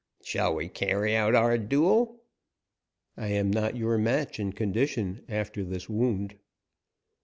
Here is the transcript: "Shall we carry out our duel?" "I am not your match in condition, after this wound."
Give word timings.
"Shall 0.23 0.55
we 0.55 0.67
carry 0.67 1.15
out 1.15 1.35
our 1.35 1.59
duel?" 1.59 2.23
"I 3.15 3.27
am 3.27 3.51
not 3.51 3.75
your 3.77 3.99
match 3.99 4.39
in 4.39 4.51
condition, 4.51 5.23
after 5.29 5.63
this 5.63 5.87
wound." 5.87 6.39